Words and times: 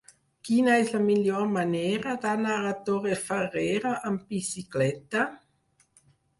Quina 0.47 0.77
és 0.83 0.87
la 0.95 1.01
millor 1.09 1.45
manera 1.57 2.15
d'anar 2.25 2.57
a 2.71 2.73
Torrefarrera 2.89 3.95
amb 4.13 4.27
bicicleta? 4.37 5.31